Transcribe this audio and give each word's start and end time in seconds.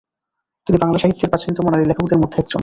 তিনি 0.67 0.77
বাংলা 0.77 0.97
সাহিত্যের 0.97 1.29
প্রাচীনতম 1.29 1.65
নারী 1.69 1.85
লেখকদের 1.85 2.19
মধ্যে 2.19 2.37
একজন। 2.39 2.59